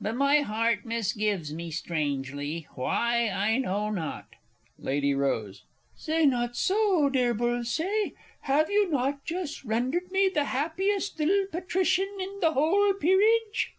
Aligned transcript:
But 0.00 0.16
my 0.16 0.40
heart 0.40 0.84
misgives 0.84 1.52
me 1.54 1.70
strangely 1.70 2.66
why, 2.74 3.28
I 3.28 3.58
know 3.58 3.88
not. 3.88 4.26
Lady 4.80 5.14
R. 5.14 5.52
Say 5.94 6.26
not 6.26 6.56
so, 6.56 7.08
dear 7.08 7.32
Bullsaye 7.32 8.10
have 8.40 8.68
you 8.68 8.90
not 8.90 9.24
just 9.24 9.62
rendered 9.62 10.10
me 10.10 10.28
the 10.28 10.46
happiest 10.46 11.20
little 11.20 11.46
Patrician 11.52 12.08
in 12.18 12.40
the 12.40 12.50
whole 12.54 12.94
peerage? 12.94 13.74